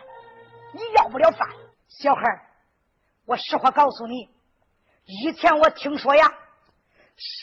[0.73, 1.49] 你要不了饭。
[1.87, 2.21] 小孩
[3.25, 4.29] 我实话告诉你，
[5.05, 6.31] 以前我听说呀，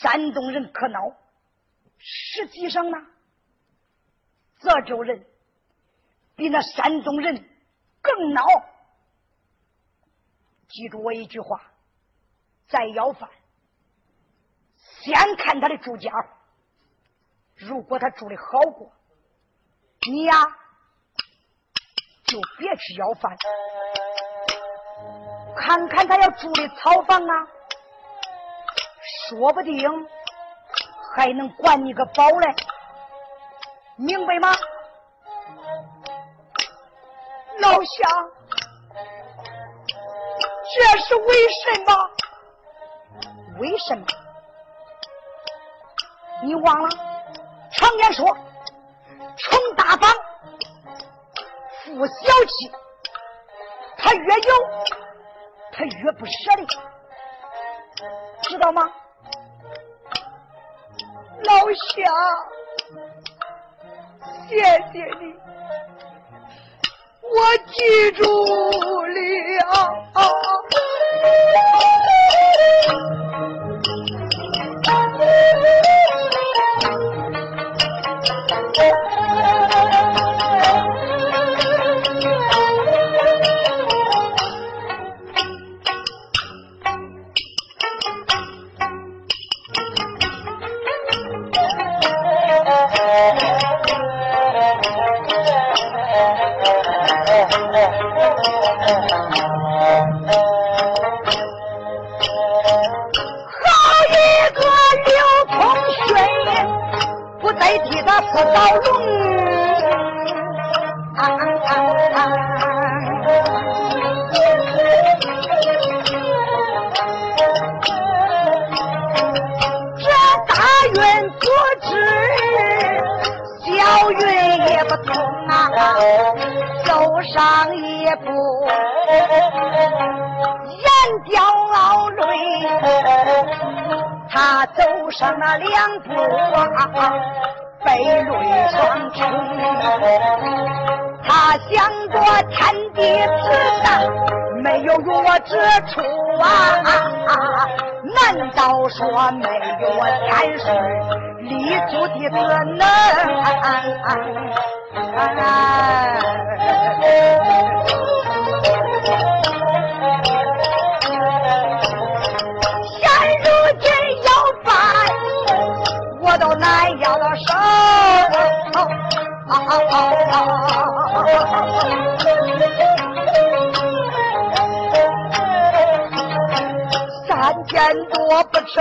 [0.01, 1.13] 山东人可孬，
[1.97, 2.97] 实际上呢，
[4.59, 5.25] 泽州人。
[6.35, 7.35] 比那山东人
[8.01, 8.63] 更孬。
[10.67, 11.61] 记住我一句话：
[12.67, 13.29] 再要饭，
[15.01, 16.11] 先看他的住家。
[17.55, 18.91] 如果他住的好过，
[20.11, 20.33] 你呀
[22.25, 23.37] 就别去要饭。
[25.55, 27.47] 看看他要住的草房啊，
[29.29, 29.79] 说不定
[31.15, 32.55] 还能管你个饱嘞，
[33.95, 34.49] 明白吗？
[37.75, 38.31] 老乡，
[40.73, 42.09] 这是为什么？
[43.59, 44.05] 为什么？
[46.41, 46.89] 你忘了？
[47.73, 48.25] 常言说，
[49.35, 50.09] 穷大方，
[51.83, 52.13] 富小
[52.47, 52.71] 气。
[53.97, 54.53] 他越有，
[55.73, 56.65] 他越不舍得，
[58.43, 58.89] 知道吗？
[61.43, 62.05] 老乡，
[64.47, 64.61] 谢
[64.93, 65.44] 谢你。
[67.35, 69.95] 我记住了。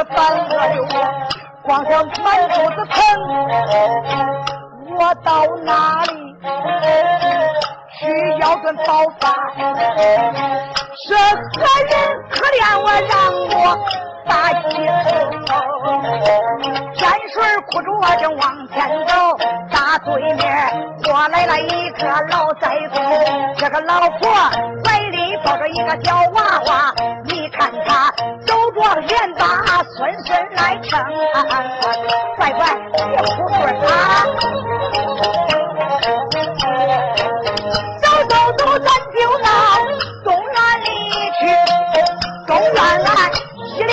[0.05, 0.17] 多不吃饭
[0.51, 0.77] 饿溜，
[1.63, 1.93] 光想
[2.23, 2.97] 满肚子疼。
[4.97, 6.13] 我到哪里
[7.99, 8.03] 去
[8.41, 9.25] 要顿饱饭？
[11.07, 11.15] 是
[11.59, 11.93] 何人
[12.31, 13.13] 可怜我，让
[13.51, 13.55] 我
[14.29, 14.65] 打起
[15.47, 15.53] 头？
[17.33, 18.77] 水哭着我正往前
[19.09, 19.13] 走，
[19.73, 20.41] 大对面
[21.03, 23.01] 过来了一个老宰夫，
[23.57, 24.31] 这个老婆
[24.85, 26.95] 怀里抱着一个小娃娃，
[30.83, 31.05] 称、
[32.37, 33.59] 乖乖别哭说
[33.89, 34.27] 啊！
[38.03, 39.47] 走走走，咱就到
[40.25, 40.87] 东院里
[41.39, 41.41] 去，
[42.47, 43.09] 东院来
[43.77, 43.93] 西里，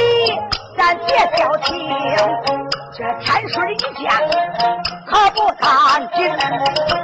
[0.77, 1.69] 咱别挑听。
[2.93, 4.11] 这天水一见，
[5.07, 5.65] 可不干
[6.15, 6.19] 净，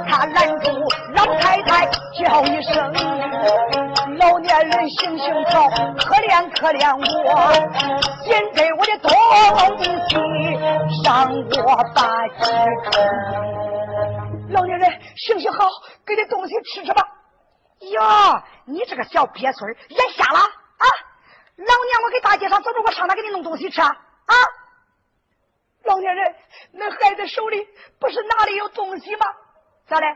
[0.06, 0.66] 他拦住
[1.14, 2.74] 老太太叫一声。
[4.18, 6.92] 老年人行行好，可怜可怜
[7.24, 7.52] 我，
[8.24, 9.10] 先给我的东
[9.78, 9.84] 西
[11.04, 11.32] 上
[11.64, 12.42] 我把鸡
[12.90, 12.92] 吃。
[14.50, 15.68] 老年人行行好，
[16.04, 17.06] 给点东西吃吃吧。
[17.80, 20.86] 哟，你这个小鳖孙眼瞎了啊！
[21.56, 23.86] 老娘我给大街上走着，我上哪给你弄东西吃啊？
[23.86, 24.34] 啊！
[25.84, 26.34] 老年人，
[26.72, 27.68] 那孩子手里
[28.00, 29.26] 不是拿的有东西吗？
[29.86, 30.06] 咋的？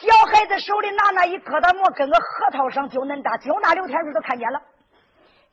[0.00, 4.62] 小孩子手里拿那一疙瘩馍，跟个核桃上就恁大，就那刘天柱都看见了。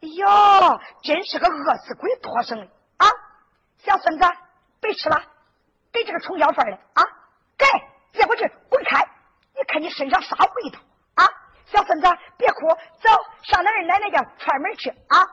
[0.01, 2.67] 哟，真是个饿死鬼托生的
[2.97, 3.07] 啊！
[3.79, 4.25] 小孙子，
[4.79, 5.19] 别吃了，
[5.91, 7.03] 给这个虫要饭的啊！
[7.57, 7.65] 给，
[8.19, 9.03] 接过去，滚开！
[9.55, 10.79] 你看你身上啥味道
[11.15, 11.25] 啊？
[11.65, 12.67] 小孙子，别哭，
[13.01, 13.09] 走
[13.41, 15.25] 上那二奶奶家串门去啊！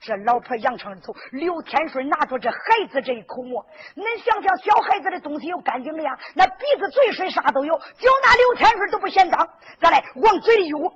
[0.00, 2.58] 这老婆扬长而走，刘天顺拿着这孩
[2.90, 9.48] 子这一口馍，恁想想，小孩子的东西有干净的呀，那鼻子、嘴、水啥都有，就那刘天顺都不嫌脏，
[9.78, 10.92] 再来往嘴里捂。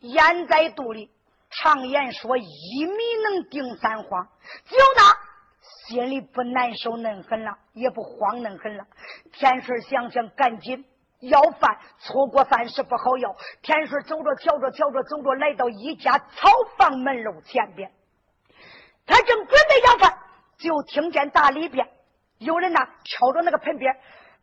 [0.00, 1.10] 咽在肚里。
[1.56, 4.28] 常言说，一米能顶三荒，
[4.64, 5.16] 就那
[5.86, 8.84] 心里不难受恁狠了，也不慌恁狠了。
[9.32, 10.84] 天顺想想，赶紧。
[11.28, 13.36] 要饭，错过饭是不好要。
[13.62, 17.90] 天顺走着，瞧着，瞧着，走着，来到一家草房门楼前边。
[19.06, 20.18] 他正准备要饭，
[20.58, 21.88] 就听见大里边
[22.38, 23.94] 有人呐敲着那个盆边，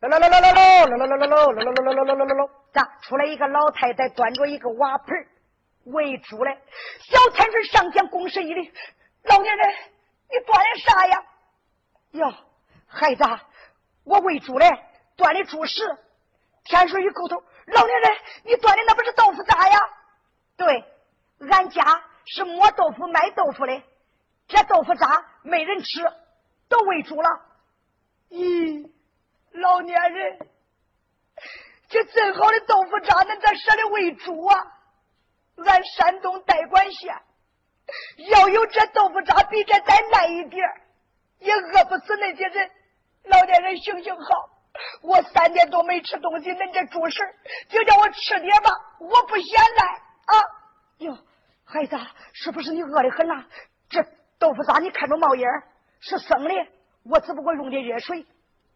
[0.02, 5.16] 喽喽喽喽喽喽喽喽喽喽喽喽喽喽喽喽喽喽，咋出来一个老太太，端着一个瓦盆
[5.86, 6.58] 喂猪嘞。
[7.00, 8.72] 小天顺上前躬身一礼
[9.26, 9.70] ：“老年人，
[10.30, 11.24] 你端的啥呀？”
[12.14, 12.34] 哟，
[12.88, 13.24] 孩子，
[14.04, 14.70] 我喂猪嘞，
[15.16, 15.82] 端的猪食。
[16.72, 18.12] 天水一勾头，老年人，
[18.46, 19.78] 你端的那不是豆腐渣呀？
[20.56, 20.86] 对，
[21.50, 23.84] 俺家是磨豆腐卖豆腐的，
[24.48, 26.02] 这豆腐渣没人吃，
[26.70, 27.30] 都喂猪了。
[28.30, 28.90] 咦，
[29.52, 30.48] 老年人，
[31.90, 34.56] 这真好的豆腐渣，恁咋舍得喂猪啊？
[35.58, 37.14] 俺山东代管县
[38.30, 40.66] 要有这豆腐渣，比这再烂一点
[41.40, 42.72] 也饿不死那些人。
[43.26, 44.51] 老年人，行行好。
[45.02, 47.20] 我三天多没吃东西，恁这猪食
[47.70, 49.86] 就叫我吃点吧，我不嫌赖
[50.26, 50.42] 啊！
[51.00, 51.18] 哟，
[51.66, 51.98] 孩子，
[52.34, 53.46] 是不是你饿的很呐？
[53.90, 54.02] 这
[54.40, 55.50] 豆腐渣你看着冒烟
[56.00, 56.54] 是生的，
[57.04, 58.26] 我只不过用点热水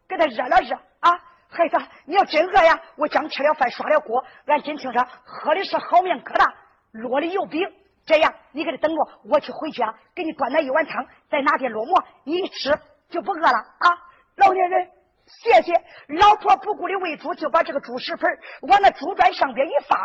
[0.08, 1.12] 给它热了热啊！
[1.50, 6.54] 孩子，你要真饿呀，我刚吃了饭，刷了锅，俺今听说喝的是好面疙瘩，
[6.94, 7.62] 烙的油饼。
[8.06, 12.78] 这样，你给他等着，我去回去啊，给你端来一碗汤，再拿点烙馍，你一吃
[13.10, 13.88] 就不饿了啊！
[14.36, 14.92] 老年人。
[15.28, 15.74] 谢谢，
[16.08, 18.30] 老婆不顾的喂猪，就把这个猪食盆
[18.62, 20.00] 往那猪砖上边一放，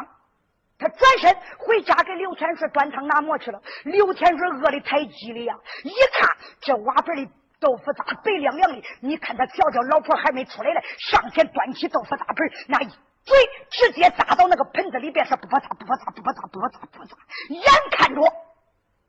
[0.78, 3.60] 他转身回家给刘天顺端汤拿馍去了。
[3.84, 5.54] 刘天顺饿的太急了呀，
[5.84, 7.28] 一看这瓦盆里
[7.60, 12.88] 豆腐渣白亮亮的，你看他瞧瞧，老婆还没出来呢，上前端起豆腐渣盆，那一
[13.22, 13.36] 嘴
[13.70, 17.16] 直接扎到那个盆子里边，是不不擦不不擦不不擦不不擦不擦，
[17.50, 18.22] 眼看着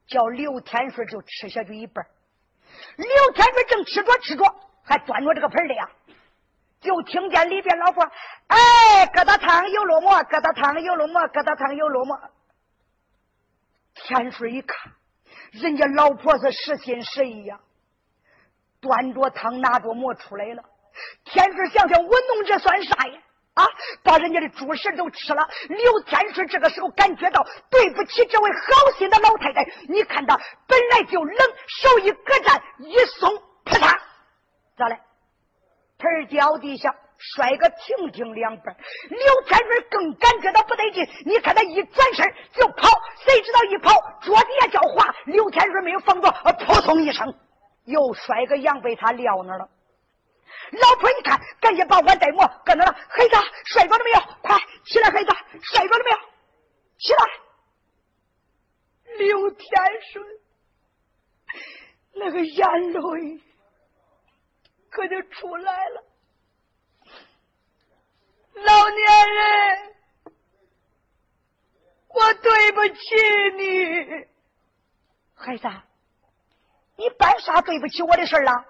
[0.07, 2.05] 叫刘天顺就吃下去一半，
[2.97, 4.43] 刘天顺正吃着吃着，
[4.84, 5.89] 还端着这个盆里呀。
[6.82, 8.03] 就听见里边老婆，
[8.47, 8.57] 哎，
[9.13, 12.19] 疙瘩汤有落馍，疙瘩汤有落馍，疙瘩汤有落馍。
[13.93, 14.91] 天水一看，
[15.51, 17.59] 人家老婆子实心实意呀，
[18.79, 20.63] 端着汤拿着馍出来了。
[21.23, 23.19] 天水想想，我弄这算啥呀？
[23.53, 23.67] 啊，
[24.01, 25.47] 把人家的猪食都吃了。
[25.67, 29.65] 刘天水这个时候感觉到对不起这位好心的老太太。
[29.89, 33.99] 你看他本来就冷，手一搁站，一松，啪嚓，
[34.77, 34.99] 咋嘞？
[36.02, 38.76] 盆掉地下，摔个停停两半。
[39.10, 42.89] 刘天顺更感觉到不得劲，你看他一转身就跑，
[43.24, 43.91] 谁知道一跑
[44.22, 46.32] 桌底下脚滑，刘天顺没有防着，
[46.66, 47.34] 扑通一声
[47.86, 49.70] 又摔个羊被他撂那了。
[50.72, 52.91] 老婆一看，赶紧把碗带馍搁那了。
[53.10, 53.36] 孩子
[53.66, 54.20] 摔着了没有？
[54.41, 55.32] 快起来，孩子
[55.62, 56.18] 摔着了没有？
[56.97, 57.20] 起来！
[59.18, 59.70] 刘天
[60.12, 60.26] 顺
[62.14, 63.41] 那个眼泪。
[64.91, 66.03] 可就出来了，
[68.53, 69.95] 老年人，
[72.09, 72.99] 我对不起
[73.55, 74.27] 你，
[75.33, 75.67] 孩子，
[76.97, 78.65] 你办啥对不起我的事了？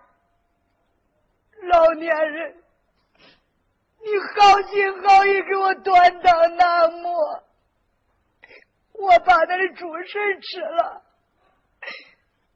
[1.64, 2.64] 老年人，
[3.98, 7.44] 你好心好意给我端汤拿馍，
[8.94, 11.02] 我把他的主食吃了，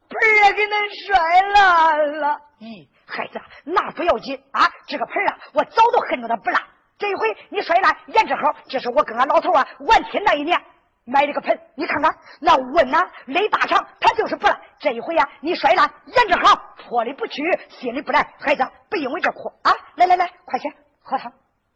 [0.07, 2.41] 盆也给恁摔烂了。
[2.59, 2.87] 咦？
[3.05, 4.61] 孩子，那不要紧啊！
[4.87, 6.61] 这个盆啊，我早都恨着它不烂。
[6.97, 10.61] 这一回你摔烂，言之好，这是我跟俺老头啊完亲那一年。
[11.07, 14.59] 买了个盆，你看看那问呐，勒大肠，他就是不烂。
[14.79, 18.33] 这一回呀，你摔烂，眼着好，破里不去，心里不来。
[18.39, 19.71] 孩子，不因为这哭啊！
[19.95, 20.67] 来来来，快去
[21.03, 21.31] 喝汤，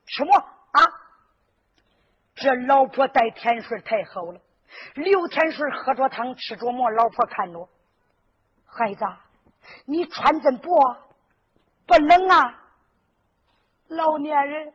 [0.07, 0.81] 吃馍啊！
[2.33, 4.39] 这老婆带天水太好了，
[4.95, 7.69] 刘天水喝着汤，吃着馍，老婆看着，
[8.65, 9.05] 孩子，
[9.85, 10.97] 你穿这薄，啊
[11.89, 12.55] 不冷啊？
[13.87, 14.71] 老年人，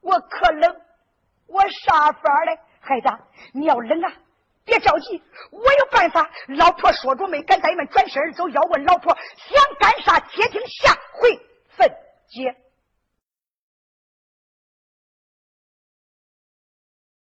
[0.00, 0.80] 我可冷，
[1.48, 2.56] 我啥法嘞？
[2.78, 3.08] 孩子，
[3.52, 4.12] 你要冷啊，
[4.64, 6.30] 别着急，我有办法。
[6.46, 8.48] 老婆说着没敢怠慢，转身走。
[8.48, 10.20] 要问老婆想干啥？
[10.20, 11.36] 且听下回
[11.76, 11.90] 分
[12.28, 12.63] 解。